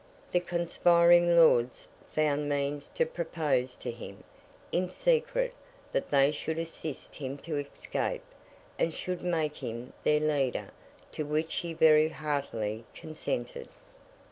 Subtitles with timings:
[0.31, 4.23] The conspiring Lords found means to propose to him,
[4.71, 5.53] in secret,
[5.91, 8.23] that they should assist him to escape,
[8.79, 10.69] and should make him their leader;
[11.11, 13.69] to which he very heartily consented.